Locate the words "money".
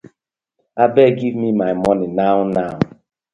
1.83-2.07